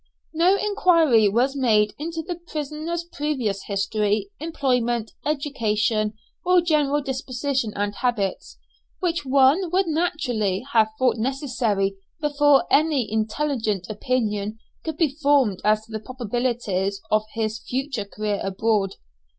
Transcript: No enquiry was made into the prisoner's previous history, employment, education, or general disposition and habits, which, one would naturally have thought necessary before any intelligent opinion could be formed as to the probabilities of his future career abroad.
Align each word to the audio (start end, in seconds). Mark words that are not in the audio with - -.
No 0.33 0.55
enquiry 0.57 1.29
was 1.29 1.55
made 1.55 1.93
into 1.99 2.23
the 2.23 2.33
prisoner's 2.47 3.03
previous 3.03 3.65
history, 3.65 4.31
employment, 4.39 5.11
education, 5.27 6.13
or 6.43 6.59
general 6.59 7.03
disposition 7.03 7.71
and 7.75 7.93
habits, 7.93 8.57
which, 8.99 9.27
one 9.27 9.69
would 9.69 9.85
naturally 9.85 10.65
have 10.73 10.87
thought 10.97 11.17
necessary 11.17 11.97
before 12.19 12.65
any 12.71 13.11
intelligent 13.11 13.91
opinion 13.91 14.57
could 14.83 14.97
be 14.97 15.15
formed 15.21 15.59
as 15.63 15.85
to 15.85 15.91
the 15.91 15.99
probabilities 15.99 16.99
of 17.11 17.23
his 17.35 17.59
future 17.59 18.05
career 18.05 18.41
abroad. 18.43 18.95